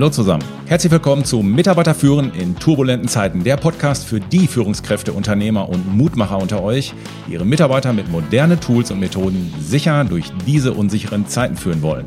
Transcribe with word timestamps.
Hallo 0.00 0.08
zusammen. 0.08 0.42
Herzlich 0.64 0.90
willkommen 0.90 1.26
zu 1.26 1.42
Mitarbeiter 1.42 1.94
führen 1.94 2.32
in 2.32 2.56
turbulenten 2.56 3.06
Zeiten, 3.06 3.44
der 3.44 3.58
Podcast 3.58 4.06
für 4.06 4.18
die 4.18 4.46
Führungskräfte, 4.46 5.12
Unternehmer 5.12 5.68
und 5.68 5.94
Mutmacher 5.94 6.38
unter 6.38 6.62
euch, 6.62 6.94
die 7.28 7.34
ihre 7.34 7.44
Mitarbeiter 7.44 7.92
mit 7.92 8.08
modernen 8.08 8.58
Tools 8.58 8.90
und 8.90 8.98
Methoden 8.98 9.52
sicher 9.60 10.02
durch 10.04 10.32
diese 10.46 10.72
unsicheren 10.72 11.26
Zeiten 11.26 11.54
führen 11.54 11.82
wollen. 11.82 12.06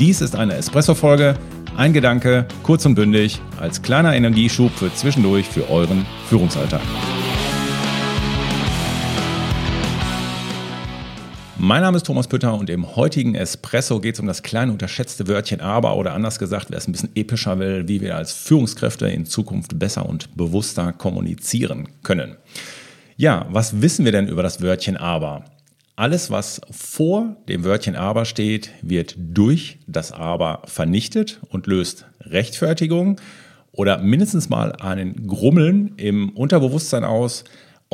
Dies 0.00 0.22
ist 0.22 0.36
eine 0.36 0.54
Espresso-Folge, 0.54 1.34
ein 1.76 1.92
Gedanke, 1.92 2.46
kurz 2.62 2.86
und 2.86 2.94
bündig, 2.94 3.42
als 3.60 3.82
kleiner 3.82 4.16
Energieschub 4.16 4.72
für 4.72 4.94
zwischendurch 4.94 5.46
für 5.46 5.68
euren 5.68 6.06
Führungsalltag. 6.30 6.80
Mein 11.66 11.80
Name 11.80 11.96
ist 11.96 12.04
Thomas 12.04 12.28
Pütter 12.28 12.52
und 12.52 12.68
im 12.68 12.94
heutigen 12.94 13.34
Espresso 13.34 13.98
geht 13.98 14.16
es 14.16 14.20
um 14.20 14.26
das 14.26 14.42
kleine 14.42 14.70
unterschätzte 14.70 15.26
Wörtchen 15.28 15.62
aber 15.62 15.96
oder 15.96 16.12
anders 16.12 16.38
gesagt, 16.38 16.66
wer 16.68 16.76
es 16.76 16.86
ein 16.86 16.92
bisschen 16.92 17.16
epischer 17.16 17.58
will, 17.58 17.88
wie 17.88 18.02
wir 18.02 18.16
als 18.16 18.34
Führungskräfte 18.34 19.08
in 19.08 19.24
Zukunft 19.24 19.78
besser 19.78 20.06
und 20.06 20.36
bewusster 20.36 20.92
kommunizieren 20.92 21.88
können. 22.02 22.36
Ja, 23.16 23.46
was 23.48 23.80
wissen 23.80 24.04
wir 24.04 24.12
denn 24.12 24.28
über 24.28 24.42
das 24.42 24.60
Wörtchen 24.60 24.98
aber? 24.98 25.46
Alles, 25.96 26.30
was 26.30 26.60
vor 26.70 27.34
dem 27.48 27.64
Wörtchen 27.64 27.96
aber 27.96 28.26
steht, 28.26 28.70
wird 28.82 29.14
durch 29.16 29.78
das 29.86 30.12
aber 30.12 30.60
vernichtet 30.66 31.40
und 31.48 31.66
löst 31.66 32.04
Rechtfertigung 32.20 33.18
oder 33.72 34.02
mindestens 34.02 34.50
mal 34.50 34.72
einen 34.72 35.26
Grummeln 35.26 35.94
im 35.96 36.28
Unterbewusstsein 36.28 37.04
aus, 37.04 37.44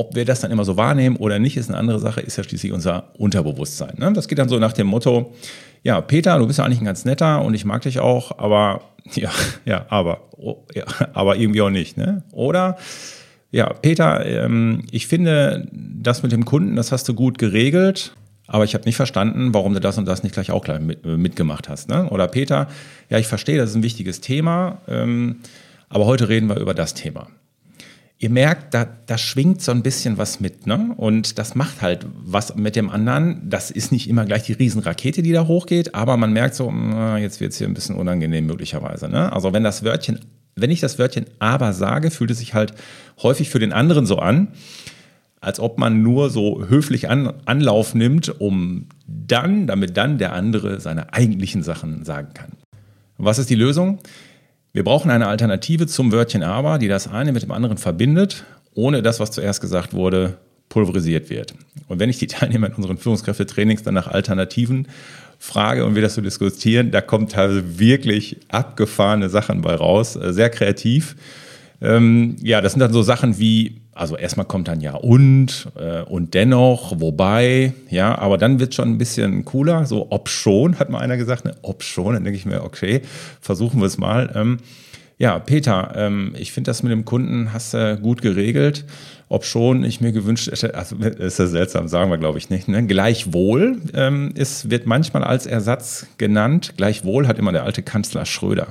ob 0.01 0.15
wir 0.15 0.25
das 0.25 0.41
dann 0.41 0.51
immer 0.51 0.65
so 0.65 0.79
wahrnehmen 0.79 1.17
oder 1.17 1.39
nicht, 1.39 1.59
ist 1.59 1.69
eine 1.69 1.77
andere 1.77 1.99
Sache, 1.99 2.23
ist 2.23 2.39
ja 2.39 2.43
schließlich 2.43 2.73
unser 2.73 3.11
Unterbewusstsein. 3.19 3.97
Ne? 3.99 4.11
Das 4.15 4.29
geht 4.29 4.39
dann 4.39 4.49
so 4.49 4.59
nach 4.59 4.73
dem 4.73 4.87
Motto, 4.87 5.35
ja, 5.83 6.01
Peter, 6.01 6.39
du 6.39 6.47
bist 6.47 6.59
ja 6.59 6.65
eigentlich 6.65 6.81
ein 6.81 6.87
ganz 6.87 7.05
netter 7.05 7.43
und 7.43 7.53
ich 7.53 7.67
mag 7.67 7.83
dich 7.83 7.99
auch, 7.99 8.39
aber 8.39 8.81
ja, 9.13 9.31
ja, 9.67 9.85
aber, 9.91 10.23
oh, 10.39 10.65
ja, 10.75 10.85
aber 11.13 11.37
irgendwie 11.37 11.61
auch 11.61 11.69
nicht. 11.69 11.99
Ne? 11.99 12.23
Oder 12.33 12.79
ja, 13.51 13.75
Peter, 13.75 14.25
ähm, 14.25 14.85
ich 14.91 15.07
finde, 15.07 15.69
das 15.71 16.23
mit 16.23 16.33
dem 16.33 16.47
Kunden, 16.47 16.77
das 16.77 16.93
hast 16.93 17.07
du 17.07 17.13
gut 17.13 17.37
geregelt, 17.37 18.15
aber 18.47 18.65
ich 18.65 18.73
habe 18.73 18.87
nicht 18.87 18.97
verstanden, 18.97 19.53
warum 19.53 19.75
du 19.75 19.81
das 19.81 19.99
und 19.99 20.09
das 20.09 20.23
nicht 20.23 20.33
gleich 20.33 20.51
auch 20.51 20.65
gleich 20.65 20.81
mit, 20.81 21.05
mitgemacht 21.05 21.69
hast. 21.69 21.91
Ne? 21.91 22.09
Oder 22.09 22.27
Peter, 22.27 22.69
ja, 23.11 23.19
ich 23.19 23.27
verstehe, 23.27 23.59
das 23.59 23.69
ist 23.69 23.77
ein 23.77 23.83
wichtiges 23.83 24.23
Thema, 24.23 24.79
ähm, 24.89 25.41
aber 25.91 26.07
heute 26.07 26.31
reden 26.31 26.49
wir 26.49 26.57
über 26.57 26.73
das 26.73 26.95
Thema 26.95 27.29
ihr 28.21 28.31
merkt, 28.31 28.75
da, 28.75 28.87
da 29.07 29.17
schwingt 29.17 29.63
so 29.63 29.73
ein 29.73 29.83
bisschen 29.83 30.19
was 30.19 30.41
mit, 30.41 30.67
ne? 30.67 30.93
Und 30.99 31.39
das 31.39 31.55
macht 31.55 31.81
halt 31.81 32.07
was 32.23 32.55
mit 32.55 32.77
dem 32.77 32.91
anderen. 32.91 33.49
Das 33.49 33.71
ist 33.71 33.93
nicht 33.93 34.09
immer 34.09 34.27
gleich 34.27 34.43
die 34.43 34.53
Riesenrakete, 34.53 35.23
die 35.23 35.33
da 35.33 35.47
hochgeht, 35.47 35.95
aber 35.95 36.19
man 36.19 36.33
merkt 36.33 36.55
so, 36.55 36.71
na, 36.71 37.19
jetzt 37.19 37.41
wird 37.41 37.53
es 37.53 37.59
hier 37.59 37.67
ein 37.67 37.73
bisschen 37.73 37.97
unangenehm 37.97 38.47
möglicherweise. 38.47 39.09
Ne? 39.09 39.33
Also 39.33 39.55
wenn 39.55 39.65
das 39.65 39.85
Wörtchen, 39.85 40.21
wenn 40.55 40.71
ich 40.71 40.81
das 40.81 40.99
Wörtchen 40.99 41.25
aber 41.39 41.73
sage, 41.73 42.11
fühlt 42.11 42.31
es 42.31 42.39
sich 42.39 42.53
halt 42.53 42.75
häufig 43.23 43.49
für 43.49 43.59
den 43.59 43.73
anderen 43.73 44.05
so 44.05 44.19
an, 44.19 44.49
als 45.41 45.59
ob 45.59 45.79
man 45.79 46.03
nur 46.03 46.29
so 46.29 46.67
höflich 46.69 47.09
an, 47.09 47.33
Anlauf 47.47 47.95
nimmt, 47.95 48.39
um 48.39 48.89
dann, 49.07 49.67
damit 49.67 49.97
dann 49.97 50.19
der 50.19 50.35
andere 50.35 50.79
seine 50.79 51.15
eigentlichen 51.15 51.63
Sachen 51.63 52.05
sagen 52.05 52.35
kann. 52.35 52.51
Was 53.17 53.39
ist 53.39 53.49
die 53.49 53.55
Lösung? 53.55 53.99
Wir 54.73 54.85
brauchen 54.85 55.11
eine 55.11 55.27
Alternative 55.27 55.87
zum 55.87 56.13
Wörtchen 56.13 56.43
aber, 56.43 56.79
die 56.79 56.89
das 56.89 57.09
eine 57.09 57.33
mit 57.33 57.43
dem 57.43 57.51
anderen 57.51 57.77
verbindet, 57.77 58.45
ohne 58.75 59.03
das, 59.03 59.19
was 59.19 59.33
zuerst 59.33 59.61
gesagt 59.61 59.93
wurde, 59.95 60.39
pulverisiert 60.69 61.29
wird. 61.29 61.55
Und 61.89 61.99
wenn 61.99 62.09
ich 62.09 62.19
die 62.19 62.29
Teilnehmer 62.29 62.69
in 62.69 62.75
unseren 62.75 62.97
Führungskräftetrainings 62.97 63.83
dann 63.83 63.95
nach 63.95 64.07
Alternativen 64.07 64.87
frage 65.39 65.85
und 65.85 65.97
wir 65.97 66.03
das 66.03 66.15
so 66.15 66.23
diskutieren, 66.23 66.93
da 66.93 67.01
kommen 67.01 67.29
teilweise 67.29 67.81
wirklich 67.81 68.37
abgefahrene 68.49 69.29
Sachen 69.29 69.61
bei 69.63 69.75
raus, 69.75 70.15
äh, 70.15 70.33
sehr 70.33 70.51
kreativ. 70.51 71.17
Ähm, 71.81 72.37
ja, 72.41 72.61
das 72.61 72.73
sind 72.73 72.81
dann 72.81 72.93
so 72.93 73.03
Sachen 73.03 73.39
wie, 73.39 73.80
also 74.01 74.17
erstmal 74.17 74.47
kommt 74.47 74.67
dann 74.67 74.81
ja 74.81 74.95
und 74.95 75.69
äh, 75.77 76.01
und 76.03 76.33
dennoch, 76.33 76.99
wobei, 77.01 77.75
ja, 77.91 78.17
aber 78.17 78.39
dann 78.39 78.59
wird 78.59 78.75
schon 78.75 78.89
ein 78.89 78.99
bisschen 78.99 79.45
cooler, 79.45 79.85
so 79.85 80.07
ob 80.09 80.31
schon, 80.31 80.79
hat 80.79 80.89
mal 80.89 81.01
einer 81.01 81.19
gesagt, 81.19 81.45
ne, 81.45 81.55
ob 81.61 81.83
schon, 81.83 82.15
dann 82.15 82.25
denke 82.25 82.39
ich 82.39 82.47
mir, 82.47 82.65
okay, 82.65 83.03
versuchen 83.43 83.81
wir 83.81 83.87
es 83.87 83.99
mal. 83.99 84.33
Ähm, 84.35 84.57
ja, 85.19 85.39
Peter, 85.39 85.93
ähm, 85.97 86.35
ich 86.39 86.51
finde 86.51 86.71
das 86.71 86.83
mit 86.83 86.91
dem 86.91 87.05
Kunden 87.05 87.53
hast 87.53 87.75
du 87.75 87.99
gut 87.99 88.23
geregelt. 88.23 88.87
Ob 89.29 89.45
schon 89.45 89.85
ich 89.85 90.01
mir 90.01 90.13
gewünscht 90.13 90.51
hätte, 90.51 90.75
also 90.75 90.97
ist 90.97 91.39
ja 91.39 91.47
seltsam, 91.47 91.87
sagen 91.87 92.11
wir 92.11 92.17
glaube 92.17 92.39
ich 92.39 92.49
nicht. 92.49 92.69
Ne? 92.69 92.87
Gleichwohl 92.87 93.83
ähm, 93.93 94.33
ist, 94.35 94.71
wird 94.71 94.87
manchmal 94.87 95.23
als 95.23 95.45
Ersatz 95.45 96.07
genannt. 96.17 96.73
Gleichwohl 96.79 97.29
hat 97.29 97.39
immer 97.39 97.53
der 97.53 97.65
alte 97.65 97.83
Kanzler 97.83 98.25
Schröder. 98.25 98.69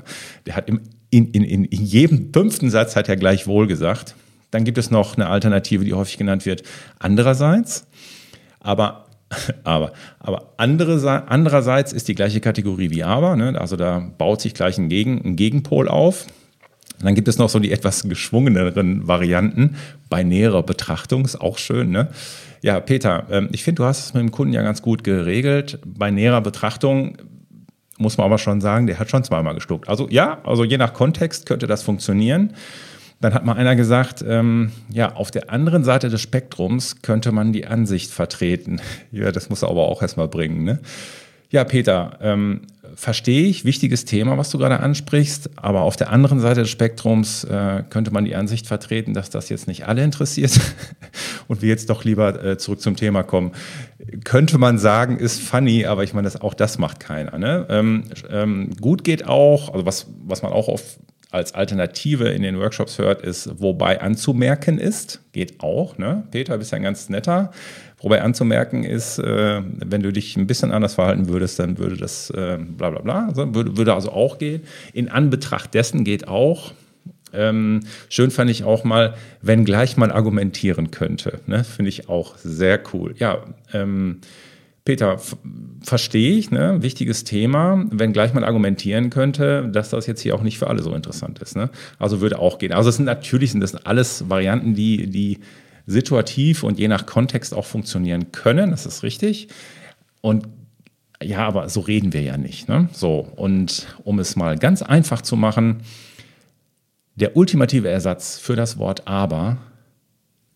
Der 0.47 0.55
hat 0.55 0.67
im 0.67 0.81
in, 1.11 1.31
in, 1.31 1.43
in 1.43 1.85
jedem 1.85 2.31
fünften 2.31 2.69
Satz 2.69 2.95
hat 2.95 3.09
er 3.09 3.17
gleichwohl 3.17 3.65
gesagt. 3.67 4.15
Dann 4.51 4.63
gibt 4.63 4.77
es 4.77 4.91
noch 4.91 5.15
eine 5.15 5.27
Alternative, 5.27 5.85
die 5.85 5.93
häufig 5.93 6.17
genannt 6.17 6.45
wird. 6.45 6.63
Andererseits, 6.97 7.87
aber, 8.59 9.05
aber, 9.63 9.93
aber 10.19 10.53
andere, 10.57 11.27
andererseits 11.27 11.93
ist 11.93 12.07
die 12.07 12.15
gleiche 12.15 12.41
Kategorie 12.41 12.89
wie 12.89 13.03
aber. 13.03 13.35
Ne? 13.35 13.59
Also 13.59 13.75
da 13.75 13.99
baut 14.17 14.41
sich 14.41 14.53
gleich 14.53 14.77
ein, 14.77 14.89
Gegen, 14.89 15.21
ein 15.23 15.35
Gegenpol 15.35 15.87
auf. 15.87 16.25
dann 17.01 17.15
gibt 17.15 17.27
es 17.27 17.37
noch 17.37 17.49
so 17.49 17.59
die 17.59 17.71
etwas 17.71 18.03
geschwungeneren 18.03 19.07
Varianten 19.07 19.75
bei 20.09 20.23
näherer 20.23 20.63
Betrachtung, 20.63 21.25
ist 21.25 21.39
auch 21.39 21.57
schön. 21.57 21.91
Ne? 21.91 22.09
Ja, 22.61 22.79
Peter, 22.79 23.27
ähm, 23.29 23.49
ich 23.51 23.63
finde, 23.63 23.83
du 23.83 23.85
hast 23.85 24.05
es 24.05 24.13
mit 24.13 24.21
dem 24.21 24.31
Kunden 24.31 24.53
ja 24.53 24.63
ganz 24.63 24.81
gut 24.81 25.03
geregelt. 25.03 25.79
Bei 25.85 26.11
näherer 26.11 26.41
Betrachtung 26.41 27.17
muss 27.97 28.17
man 28.17 28.25
aber 28.25 28.37
schon 28.37 28.61
sagen, 28.61 28.87
der 28.87 28.97
hat 28.97 29.09
schon 29.09 29.23
zweimal 29.23 29.53
gestuckt. 29.53 29.87
Also 29.87 30.07
ja, 30.09 30.39
also 30.43 30.63
je 30.63 30.77
nach 30.77 30.93
Kontext 30.93 31.45
könnte 31.45 31.67
das 31.67 31.83
funktionieren. 31.83 32.53
Dann 33.21 33.33
hat 33.33 33.45
mal 33.45 33.53
einer 33.53 33.75
gesagt, 33.75 34.23
ähm, 34.25 34.71
ja, 34.89 35.15
auf 35.15 35.29
der 35.29 35.49
anderen 35.49 35.83
Seite 35.83 36.09
des 36.09 36.21
Spektrums 36.21 37.01
könnte 37.01 37.31
man 37.31 37.51
die 37.51 37.67
Ansicht 37.67 38.11
vertreten. 38.11 38.81
Ja, 39.11 39.31
das 39.31 39.49
muss 39.49 39.63
er 39.63 39.69
aber 39.69 39.87
auch 39.87 40.01
erstmal 40.01 40.27
bringen. 40.27 40.63
Ne? 40.63 40.79
Ja, 41.49 41.63
Peter, 41.63 42.19
ähm, 42.21 42.61
verstehe 42.95 43.47
ich, 43.47 43.65
wichtiges 43.65 44.05
Thema, 44.05 44.37
was 44.37 44.51
du 44.51 44.57
gerade 44.57 44.79
ansprichst, 44.81 45.49
aber 45.55 45.81
auf 45.81 45.95
der 45.95 46.11
anderen 46.11 46.39
Seite 46.39 46.61
des 46.61 46.69
Spektrums 46.69 47.43
äh, 47.43 47.83
könnte 47.89 48.11
man 48.11 48.25
die 48.25 48.35
Ansicht 48.35 48.67
vertreten, 48.67 49.13
dass 49.13 49.29
das 49.29 49.49
jetzt 49.49 49.67
nicht 49.67 49.87
alle 49.87 50.03
interessiert 50.03 50.59
und 51.47 51.61
wir 51.61 51.69
jetzt 51.69 51.89
doch 51.89 52.03
lieber 52.03 52.43
äh, 52.43 52.57
zurück 52.57 52.81
zum 52.81 52.95
Thema 52.95 53.23
kommen. 53.23 53.53
Könnte 54.23 54.57
man 54.57 54.77
sagen, 54.77 55.17
ist 55.17 55.41
funny, 55.41 55.85
aber 55.85 56.03
ich 56.03 56.13
meine, 56.13 56.25
das, 56.25 56.39
auch 56.39 56.53
das 56.53 56.77
macht 56.77 56.99
keiner. 56.99 57.37
Ne? 57.37 57.65
Ähm, 57.69 58.03
ähm, 58.29 58.71
gut 58.79 59.03
geht 59.03 59.27
auch, 59.27 59.73
also 59.73 59.85
was, 59.85 60.07
was 60.23 60.43
man 60.43 60.51
auch 60.51 60.67
auf 60.67 60.99
als 61.31 61.53
Alternative 61.53 62.29
in 62.29 62.41
den 62.41 62.59
Workshops 62.59 62.97
hört, 62.97 63.21
ist, 63.21 63.61
wobei 63.61 64.01
anzumerken 64.01 64.79
ist, 64.79 65.21
geht 65.31 65.59
auch. 65.59 65.97
Ne? 65.97 66.23
Peter, 66.31 66.57
bist 66.57 66.71
ja 66.71 66.77
ein 66.77 66.83
ganz 66.83 67.09
netter. 67.09 67.51
Wobei 68.01 68.21
anzumerken 68.21 68.83
ist, 68.83 69.19
äh, 69.19 69.61
wenn 69.63 70.01
du 70.01 70.11
dich 70.11 70.37
ein 70.37 70.47
bisschen 70.47 70.71
anders 70.71 70.95
verhalten 70.95 71.27
würdest, 71.27 71.59
dann 71.59 71.77
würde 71.77 71.97
das 71.97 72.29
äh, 72.31 72.57
bla 72.57 72.89
bla 72.89 73.01
bla, 73.01 73.27
also 73.27 73.53
würde, 73.53 73.77
würde 73.77 73.93
also 73.93 74.11
auch 74.11 74.39
gehen. 74.39 74.63
In 74.93 75.09
Anbetracht 75.09 75.73
dessen 75.73 76.03
geht 76.03 76.27
auch. 76.27 76.71
Ähm, 77.31 77.81
schön 78.09 78.31
fand 78.31 78.49
ich 78.49 78.63
auch 78.63 78.83
mal, 78.83 79.13
wenn 79.41 79.65
gleich 79.65 79.97
mal 79.97 80.11
argumentieren 80.11 80.89
könnte. 80.89 81.41
Ne? 81.45 81.63
Finde 81.63 81.89
ich 81.89 82.09
auch 82.09 82.37
sehr 82.37 82.79
cool. 82.93 83.13
Ja, 83.19 83.43
ähm, 83.73 84.21
Peter, 84.89 85.19
verstehe 85.81 86.35
ich, 86.35 86.49
ne? 86.49 86.81
wichtiges 86.81 87.23
Thema, 87.23 87.85
wenn 87.91 88.11
gleich 88.11 88.33
mal 88.33 88.43
argumentieren 88.43 89.11
könnte, 89.11 89.69
dass 89.71 89.91
das 89.91 90.07
jetzt 90.07 90.21
hier 90.21 90.33
auch 90.33 90.41
nicht 90.41 90.57
für 90.57 90.65
alle 90.65 90.81
so 90.81 90.95
interessant 90.95 91.37
ist. 91.43 91.55
Ne? 91.55 91.69
Also 91.99 92.21
würde 92.21 92.39
auch 92.39 92.57
gehen. 92.57 92.71
Also 92.71 92.89
es 92.89 92.95
sind 92.95 93.05
natürlich 93.05 93.51
sind 93.51 93.61
das 93.61 93.75
alles 93.75 94.31
Varianten, 94.31 94.73
die, 94.73 95.05
die 95.05 95.41
situativ 95.85 96.63
und 96.63 96.79
je 96.79 96.87
nach 96.87 97.05
Kontext 97.05 97.53
auch 97.53 97.65
funktionieren 97.65 98.31
können, 98.31 98.71
das 98.71 98.87
ist 98.87 99.03
richtig. 99.03 99.49
Und 100.21 100.47
ja, 101.21 101.47
aber 101.47 101.69
so 101.69 101.81
reden 101.81 102.11
wir 102.11 102.23
ja 102.23 102.37
nicht. 102.37 102.67
Ne? 102.67 102.89
So, 102.91 103.19
und 103.35 103.95
um 104.03 104.17
es 104.17 104.35
mal 104.35 104.57
ganz 104.57 104.81
einfach 104.81 105.21
zu 105.21 105.35
machen, 105.35 105.81
der 107.13 107.37
ultimative 107.37 107.89
Ersatz 107.89 108.39
für 108.39 108.55
das 108.55 108.79
Wort 108.79 109.07
aber 109.07 109.59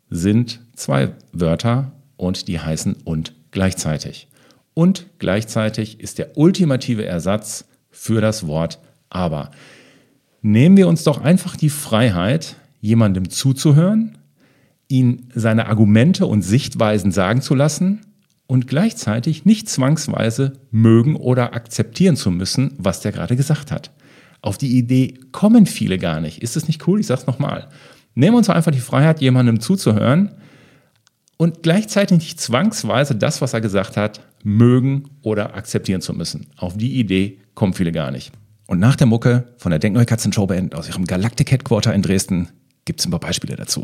sind 0.09 0.59
zwei 0.75 1.11
Wörter 1.33 1.91
und 2.17 2.47
die 2.47 2.59
heißen 2.59 2.95
und 3.03 3.33
gleichzeitig. 3.53 4.27
Und 4.73 5.05
gleichzeitig 5.19 5.99
ist 5.99 6.17
der 6.17 6.37
ultimative 6.37 7.05
Ersatz 7.05 7.65
für 7.89 8.19
das 8.19 8.47
Wort 8.47 8.79
aber. 9.09 9.51
Nehmen 10.41 10.75
wir 10.75 10.87
uns 10.87 11.03
doch 11.03 11.21
einfach 11.21 11.55
die 11.55 11.69
Freiheit, 11.69 12.55
jemandem 12.81 13.29
zuzuhören, 13.29 14.17
ihn 14.89 15.29
seine 15.33 15.67
Argumente 15.67 16.25
und 16.25 16.41
Sichtweisen 16.41 17.11
sagen 17.11 17.41
zu 17.41 17.55
lassen 17.55 18.01
und 18.47 18.67
gleichzeitig 18.67 19.45
nicht 19.45 19.69
zwangsweise 19.69 20.53
mögen 20.71 21.15
oder 21.15 21.53
akzeptieren 21.53 22.17
zu 22.17 22.29
müssen, 22.31 22.73
was 22.77 22.99
der 22.99 23.13
gerade 23.13 23.35
gesagt 23.35 23.71
hat. 23.71 23.91
Auf 24.41 24.57
die 24.57 24.77
Idee 24.77 25.19
kommen 25.31 25.65
viele 25.65 25.97
gar 25.97 26.19
nicht. 26.19 26.43
Ist 26.43 26.57
das 26.57 26.67
nicht 26.67 26.85
cool? 26.87 26.99
Ich 26.99 27.07
sage 27.07 27.21
es 27.21 27.27
nochmal. 27.27 27.69
Nehmen 28.15 28.33
wir 28.33 28.39
uns 28.39 28.49
einfach 28.49 28.71
die 28.71 28.79
Freiheit, 28.79 29.21
jemandem 29.21 29.61
zuzuhören 29.61 30.31
und 31.37 31.63
gleichzeitig 31.63 32.19
nicht 32.19 32.39
zwangsweise 32.39 33.15
das, 33.15 33.41
was 33.41 33.53
er 33.53 33.61
gesagt 33.61 33.97
hat, 33.97 34.21
mögen 34.43 35.05
oder 35.21 35.55
akzeptieren 35.55 36.01
zu 36.01 36.13
müssen. 36.13 36.47
Auf 36.57 36.77
die 36.77 36.99
Idee 36.99 37.39
kommen 37.55 37.73
viele 37.73 37.91
gar 37.91 38.11
nicht. 38.11 38.31
Und 38.67 38.79
nach 38.79 38.95
der 38.95 39.07
Mucke 39.07 39.53
von 39.57 39.71
der 39.71 39.79
Denkneue 39.79 40.05
Katzen 40.05 40.33
Show 40.33 40.47
Band 40.47 40.75
aus 40.75 40.87
ihrem 40.87 41.05
Galactic 41.05 41.51
Headquarter 41.51 41.93
in 41.93 42.01
Dresden 42.01 42.49
gibt 42.85 42.99
es 42.99 43.05
ein 43.05 43.11
paar 43.11 43.19
Beispiele 43.19 43.55
dazu. 43.55 43.83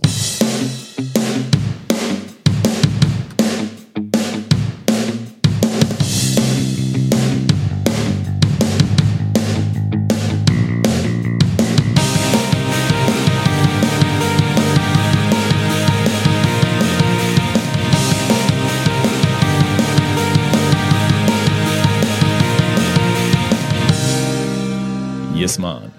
Yes, 25.49 25.57
man. 25.57 25.91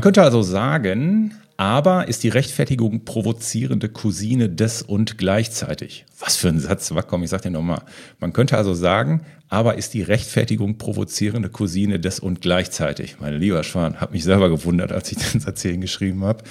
Könnte 0.00 0.22
also 0.22 0.42
sagen, 0.42 1.34
aber 1.56 2.06
ist 2.06 2.22
die 2.22 2.28
Rechtfertigung 2.28 3.04
provozierende 3.04 3.88
Cousine 3.88 4.48
des 4.48 4.82
und 4.82 5.18
gleichzeitig. 5.18 6.06
Was 6.20 6.36
für 6.36 6.50
ein 6.50 6.60
Satz, 6.60 6.94
komm, 7.08 7.24
ich 7.24 7.30
sag 7.30 7.42
dir 7.42 7.50
nochmal. 7.50 7.82
Man 8.20 8.32
könnte 8.32 8.56
also 8.56 8.72
sagen, 8.74 9.22
aber 9.48 9.76
ist 9.76 9.92
die 9.92 10.02
Rechtfertigung 10.02 10.78
provozierende 10.78 11.48
Cousine 11.48 11.98
des 11.98 12.20
und 12.20 12.42
gleichzeitig. 12.42 13.16
Mein 13.18 13.40
lieber 13.40 13.64
Schwan, 13.64 14.00
hat 14.00 14.12
mich 14.12 14.22
selber 14.22 14.48
gewundert, 14.48 14.92
als 14.92 15.10
ich 15.10 15.18
den 15.32 15.40
Satz 15.40 15.62
hier 15.62 15.76
geschrieben 15.76 16.22
habe. 16.22 16.44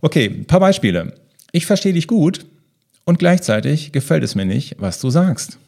Okay, 0.00 0.24
ein 0.24 0.46
paar 0.46 0.60
Beispiele. 0.60 1.12
Ich 1.52 1.66
verstehe 1.66 1.92
dich 1.92 2.06
gut 2.06 2.46
und 3.04 3.18
gleichzeitig 3.18 3.92
gefällt 3.92 4.24
es 4.24 4.34
mir 4.36 4.46
nicht, 4.46 4.76
was 4.78 5.02
du 5.02 5.10
sagst. 5.10 5.58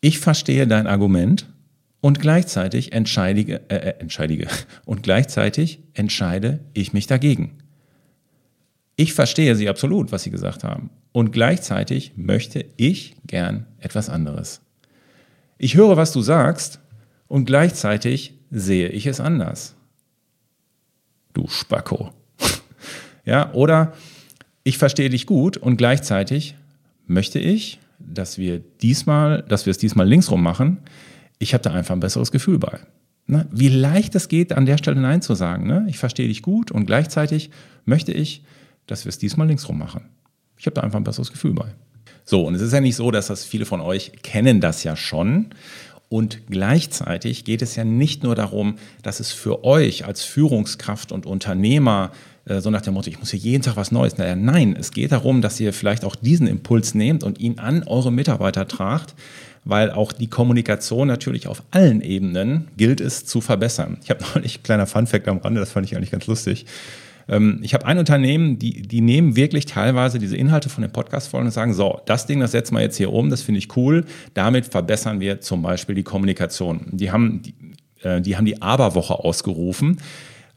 Ich 0.00 0.18
verstehe 0.18 0.66
dein 0.66 0.86
Argument 0.86 1.46
und 2.00 2.20
gleichzeitig 2.20 2.92
entscheidige, 2.92 3.60
äh, 3.68 3.76
äh, 3.76 4.00
entscheidige 4.00 4.48
und 4.84 5.02
gleichzeitig 5.02 5.80
entscheide 5.94 6.60
ich 6.74 6.92
mich 6.92 7.06
dagegen. 7.06 7.58
Ich 8.96 9.14
verstehe 9.14 9.54
Sie 9.54 9.68
absolut, 9.68 10.12
was 10.12 10.24
Sie 10.24 10.30
gesagt 10.30 10.64
haben. 10.64 10.90
Und 11.12 11.32
gleichzeitig 11.32 12.12
möchte 12.16 12.64
ich 12.76 13.16
gern 13.26 13.66
etwas 13.78 14.08
anderes. 14.10 14.60
Ich 15.56 15.74
höre, 15.76 15.96
was 15.96 16.12
du 16.12 16.20
sagst 16.20 16.80
und 17.26 17.44
gleichzeitig 17.44 18.34
sehe 18.50 18.88
ich 18.88 19.06
es 19.06 19.20
anders. 19.20 19.74
Du 21.32 21.48
Spacko. 21.48 22.12
ja, 23.24 23.52
oder 23.52 23.94
ich 24.62 24.78
verstehe 24.78 25.10
dich 25.10 25.26
gut 25.26 25.56
und 25.56 25.76
gleichzeitig 25.76 26.54
möchte 27.06 27.38
ich, 27.38 27.78
dass 27.98 28.38
wir 28.38 28.60
diesmal, 28.80 29.42
dass 29.42 29.66
wir 29.66 29.70
es 29.72 29.78
diesmal 29.78 30.06
linksrum 30.06 30.42
machen, 30.42 30.78
ich 31.38 31.54
habe 31.54 31.62
da 31.62 31.72
einfach 31.72 31.94
ein 31.94 32.00
besseres 32.00 32.32
Gefühl 32.32 32.58
bei. 32.58 32.80
Ne? 33.26 33.46
Wie 33.50 33.68
leicht 33.68 34.14
es 34.14 34.28
geht, 34.28 34.52
an 34.52 34.66
der 34.66 34.78
Stelle 34.78 35.00
Nein 35.00 35.22
zu 35.22 35.34
sagen. 35.34 35.66
Ne? 35.66 35.86
Ich 35.88 35.98
verstehe 35.98 36.28
dich 36.28 36.42
gut 36.42 36.70
und 36.70 36.86
gleichzeitig 36.86 37.50
möchte 37.84 38.12
ich, 38.12 38.42
dass 38.86 39.04
wir 39.04 39.10
es 39.10 39.18
diesmal 39.18 39.46
linksrum 39.46 39.78
machen. 39.78 40.06
Ich 40.56 40.66
habe 40.66 40.74
da 40.74 40.80
einfach 40.82 40.98
ein 40.98 41.04
besseres 41.04 41.30
Gefühl 41.30 41.52
bei. 41.52 41.66
So, 42.24 42.46
und 42.46 42.54
es 42.54 42.62
ist 42.62 42.72
ja 42.72 42.80
nicht 42.80 42.96
so, 42.96 43.10
dass 43.10 43.28
das 43.28 43.44
viele 43.44 43.64
von 43.64 43.80
euch 43.80 44.12
kennen 44.22 44.60
das 44.60 44.82
ja 44.82 44.96
schon. 44.96 45.46
Und 46.08 46.46
gleichzeitig 46.48 47.44
geht 47.44 47.60
es 47.60 47.76
ja 47.76 47.84
nicht 47.84 48.22
nur 48.22 48.34
darum, 48.34 48.76
dass 49.02 49.20
es 49.20 49.30
für 49.30 49.64
euch 49.64 50.06
als 50.06 50.22
Führungskraft 50.22 51.12
und 51.12 51.26
Unternehmer 51.26 52.12
äh, 52.46 52.60
so 52.60 52.70
nach 52.70 52.80
dem 52.80 52.94
Motto, 52.94 53.10
ich 53.10 53.18
muss 53.18 53.30
hier 53.30 53.38
jeden 53.38 53.62
Tag 53.62 53.76
was 53.76 53.92
Neues. 53.92 54.16
Naja, 54.16 54.34
nein, 54.34 54.74
es 54.78 54.90
geht 54.90 55.12
darum, 55.12 55.42
dass 55.42 55.60
ihr 55.60 55.72
vielleicht 55.72 56.04
auch 56.04 56.16
diesen 56.16 56.46
Impuls 56.46 56.94
nehmt 56.94 57.22
und 57.22 57.38
ihn 57.38 57.58
an 57.58 57.82
eure 57.84 58.10
Mitarbeiter 58.10 58.66
tragt, 58.66 59.14
weil 59.68 59.90
auch 59.90 60.12
die 60.12 60.28
Kommunikation 60.28 61.06
natürlich 61.06 61.46
auf 61.46 61.62
allen 61.70 62.00
Ebenen 62.00 62.68
gilt 62.78 63.02
es 63.02 63.26
zu 63.26 63.42
verbessern. 63.42 63.98
Ich 64.02 64.08
habe 64.08 64.24
neulich, 64.34 64.62
kleiner 64.62 64.86
Funfact 64.86 65.28
am 65.28 65.38
Rande, 65.38 65.60
das 65.60 65.70
fand 65.70 65.86
ich 65.86 65.94
eigentlich 65.94 66.10
ganz 66.10 66.26
lustig. 66.26 66.64
Ähm, 67.28 67.60
ich 67.62 67.74
habe 67.74 67.84
ein 67.84 67.98
Unternehmen, 67.98 68.58
die, 68.58 68.80
die 68.80 69.02
nehmen 69.02 69.36
wirklich 69.36 69.66
teilweise 69.66 70.18
diese 70.18 70.38
Inhalte 70.38 70.70
von 70.70 70.80
dem 70.80 70.90
Podcast 70.90 71.28
vor 71.28 71.40
und 71.40 71.50
sagen, 71.50 71.74
so, 71.74 72.00
das 72.06 72.24
Ding, 72.24 72.40
das 72.40 72.52
setzen 72.52 72.74
wir 72.74 72.80
jetzt 72.80 72.96
hier 72.96 73.12
um, 73.12 73.28
das 73.28 73.42
finde 73.42 73.58
ich 73.58 73.76
cool. 73.76 74.06
Damit 74.32 74.64
verbessern 74.64 75.20
wir 75.20 75.42
zum 75.42 75.60
Beispiel 75.60 75.94
die 75.94 76.02
Kommunikation. 76.02 76.86
Die 76.92 77.10
haben 77.12 77.42
die, 77.42 77.54
äh, 78.02 78.22
die, 78.22 78.38
haben 78.38 78.46
die 78.46 78.62
Aberwoche 78.62 79.18
ausgerufen 79.18 79.98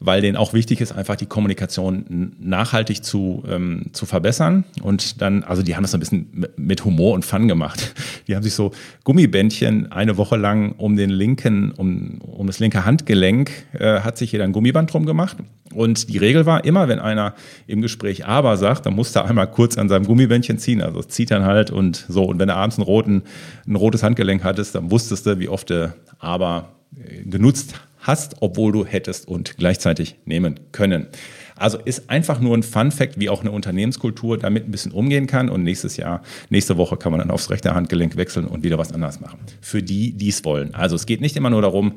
weil 0.04 0.20
denen 0.20 0.36
auch 0.36 0.52
wichtig 0.52 0.80
ist, 0.80 0.92
einfach 0.92 1.16
die 1.16 1.26
Kommunikation 1.26 2.34
nachhaltig 2.40 3.04
zu, 3.04 3.44
ähm, 3.48 3.86
zu 3.92 4.04
verbessern. 4.04 4.64
Und 4.82 5.22
dann, 5.22 5.44
also 5.44 5.62
die 5.62 5.76
haben 5.76 5.82
das 5.82 5.94
ein 5.94 6.00
bisschen 6.00 6.46
mit 6.56 6.84
Humor 6.84 7.14
und 7.14 7.24
Fun 7.24 7.46
gemacht. 7.46 7.94
Die 8.28 8.36
haben 8.36 8.42
sich 8.42 8.54
so 8.54 8.72
Gummibändchen 9.04 9.90
eine 9.92 10.16
Woche 10.16 10.36
lang 10.36 10.72
um 10.72 10.96
den 10.96 11.10
linken, 11.10 11.72
um, 11.72 12.20
um 12.20 12.46
das 12.46 12.58
linke 12.58 12.84
Handgelenk, 12.84 13.50
äh, 13.72 14.00
hat 14.00 14.18
sich 14.18 14.32
jeder 14.32 14.44
ein 14.44 14.52
Gummiband 14.52 14.92
drum 14.92 15.06
gemacht. 15.06 15.36
Und 15.74 16.08
die 16.08 16.18
Regel 16.18 16.46
war 16.46 16.64
immer, 16.64 16.88
wenn 16.88 16.98
einer 16.98 17.34
im 17.66 17.80
Gespräch 17.80 18.26
aber 18.26 18.56
sagt, 18.56 18.86
dann 18.86 18.94
musste 18.94 19.20
er 19.20 19.28
einmal 19.28 19.50
kurz 19.50 19.78
an 19.78 19.88
seinem 19.88 20.06
Gummibändchen 20.06 20.58
ziehen. 20.58 20.82
Also 20.82 21.02
zieht 21.02 21.30
dann 21.30 21.44
halt 21.44 21.70
und 21.70 22.04
so. 22.08 22.24
Und 22.24 22.38
wenn 22.38 22.48
er 22.48 22.56
abends 22.56 22.76
einen 22.76 22.84
roten, 22.84 23.22
ein 23.66 23.76
rotes 23.76 24.02
Handgelenk 24.02 24.44
hattest, 24.44 24.74
dann 24.74 24.90
wusstest 24.90 25.26
du, 25.26 25.38
wie 25.38 25.48
oft 25.48 25.70
der 25.70 25.94
aber 26.18 26.72
äh, 26.96 27.22
genutzt 27.24 27.74
hast, 27.98 28.36
obwohl 28.40 28.72
du 28.72 28.84
hättest 28.84 29.28
und 29.28 29.56
gleichzeitig 29.56 30.16
nehmen 30.24 30.60
können. 30.72 31.06
Also 31.56 31.78
ist 31.78 32.10
einfach 32.10 32.40
nur 32.40 32.56
ein 32.56 32.62
Fun 32.62 32.90
Fact, 32.90 33.18
wie 33.18 33.28
auch 33.28 33.40
eine 33.40 33.50
Unternehmenskultur 33.50 34.38
damit 34.38 34.66
ein 34.66 34.70
bisschen 34.70 34.92
umgehen 34.92 35.26
kann. 35.26 35.48
Und 35.48 35.62
nächstes 35.62 35.96
Jahr, 35.96 36.22
nächste 36.50 36.76
Woche 36.76 36.96
kann 36.96 37.12
man 37.12 37.18
dann 37.18 37.30
aufs 37.30 37.50
rechte 37.50 37.74
Handgelenk 37.74 38.16
wechseln 38.16 38.46
und 38.46 38.62
wieder 38.64 38.78
was 38.78 38.92
anderes 38.92 39.20
machen. 39.20 39.38
Für 39.60 39.82
die, 39.82 40.12
die 40.12 40.28
es 40.28 40.44
wollen. 40.44 40.74
Also 40.74 40.96
es 40.96 41.06
geht 41.06 41.20
nicht 41.20 41.36
immer 41.36 41.50
nur 41.50 41.62
darum, 41.62 41.94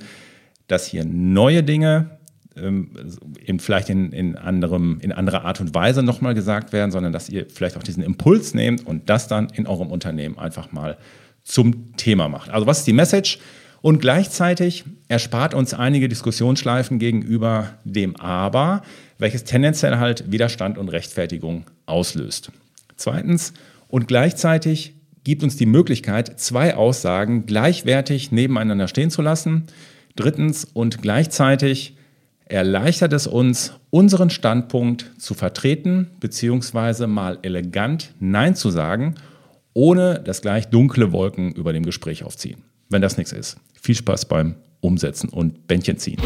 dass 0.67 0.87
hier 0.87 1.05
neue 1.05 1.63
Dinge 1.63 2.17
ähm, 2.57 2.91
in, 3.43 3.59
vielleicht 3.59 3.89
in, 3.89 4.11
in, 4.11 4.37
anderem, 4.37 4.99
in 5.01 5.11
anderer 5.11 5.45
Art 5.45 5.61
und 5.61 5.73
Weise 5.75 6.03
nochmal 6.03 6.33
gesagt 6.33 6.73
werden, 6.73 6.91
sondern 6.91 7.11
dass 7.13 7.29
ihr 7.29 7.47
vielleicht 7.49 7.77
auch 7.77 7.83
diesen 7.83 8.03
Impuls 8.03 8.53
nehmt 8.53 8.85
und 8.85 9.09
das 9.09 9.27
dann 9.27 9.49
in 9.49 9.67
eurem 9.67 9.91
Unternehmen 9.91 10.37
einfach 10.37 10.71
mal 10.71 10.97
zum 11.43 11.95
Thema 11.95 12.27
macht. 12.27 12.49
Also 12.49 12.65
was 12.65 12.79
ist 12.79 12.87
die 12.87 12.93
Message? 12.93 13.39
Und 13.85 13.99
gleichzeitig 13.99 14.83
erspart 15.09 15.53
uns 15.53 15.75
einige 15.75 16.09
Diskussionsschleifen 16.09 16.97
gegenüber 16.97 17.75
dem 17.83 18.15
Aber, 18.15 18.81
welches 19.19 19.43
tendenziell 19.43 19.99
halt 19.99 20.31
Widerstand 20.31 20.79
und 20.79 20.89
Rechtfertigung 20.89 21.65
auslöst. 21.85 22.51
Zweitens, 22.95 23.53
und 23.87 24.07
gleichzeitig 24.07 24.95
gibt 25.23 25.43
uns 25.43 25.55
die 25.55 25.67
Möglichkeit, 25.67 26.39
zwei 26.39 26.75
Aussagen 26.75 27.45
gleichwertig 27.45 28.31
nebeneinander 28.31 28.87
stehen 28.87 29.11
zu 29.11 29.21
lassen. 29.21 29.65
Drittens, 30.15 30.65
und 30.65 31.03
gleichzeitig 31.03 31.95
erleichtert 32.45 33.13
es 33.13 33.27
uns, 33.27 33.73
unseren 33.91 34.31
Standpunkt 34.31 35.11
zu 35.19 35.35
vertreten, 35.35 36.07
beziehungsweise 36.19 37.05
mal 37.05 37.37
elegant 37.43 38.15
Nein 38.19 38.55
zu 38.55 38.71
sagen, 38.71 39.13
ohne 39.75 40.21
dass 40.23 40.41
gleich 40.41 40.69
dunkle 40.69 41.11
Wolken 41.11 41.51
über 41.51 41.71
dem 41.71 41.83
Gespräch 41.83 42.23
aufziehen 42.23 42.63
wenn 42.89 43.01
das 43.01 43.17
nichts 43.17 43.31
ist. 43.31 43.57
Viel 43.81 43.95
Spaß 43.95 44.25
beim 44.25 44.55
Umsetzen 44.81 45.29
und 45.29 45.67
Bändchen 45.67 45.97
ziehen. 45.97 46.21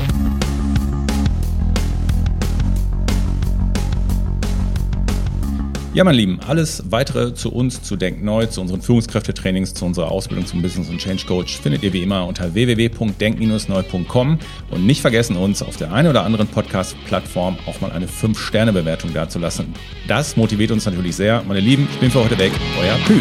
Ja, 5.91 6.03
mein 6.03 6.13
Lieben, 6.13 6.39
alles 6.47 6.83
weitere 6.91 7.33
zu 7.33 7.51
uns, 7.51 7.81
zu 7.81 7.95
Denk 7.95 8.23
Neu, 8.23 8.45
zu 8.45 8.61
unseren 8.61 8.79
Führungskräftetrainings, 8.81 9.73
zu 9.73 9.85
unserer 9.85 10.11
Ausbildung 10.11 10.45
zum 10.45 10.61
Business 10.61 10.87
und 10.87 10.99
Change 10.99 11.25
Coach 11.25 11.59
findet 11.59 11.81
ihr 11.81 11.91
wie 11.93 12.03
immer 12.03 12.27
unter 12.27 12.53
www.denk-neu.com 12.53 14.39
und 14.69 14.85
nicht 14.85 15.01
vergessen, 15.01 15.35
uns 15.35 15.63
auf 15.63 15.77
der 15.77 15.91
einen 15.91 16.07
oder 16.07 16.23
anderen 16.23 16.47
Podcast-Plattform 16.47 17.57
auch 17.65 17.81
mal 17.81 17.91
eine 17.91 18.05
5-Sterne-Bewertung 18.05 19.13
dazulassen. 19.13 19.73
Das 20.07 20.37
motiviert 20.37 20.69
uns 20.69 20.85
natürlich 20.85 21.15
sehr. 21.15 21.43
Meine 21.47 21.59
Lieben, 21.59 21.87
ich 21.91 21.99
bin 21.99 22.11
für 22.11 22.23
heute 22.23 22.37
weg. 22.37 22.51
Euer 22.79 22.95
Pü. 23.07 23.19